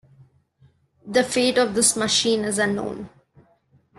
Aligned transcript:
The 1.05 1.23
fate 1.23 1.59
of 1.59 1.75
this 1.75 1.95
machine 1.95 2.43
is 2.43 2.57
unknown. 2.57 3.11